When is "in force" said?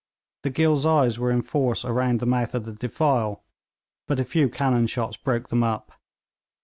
1.29-1.85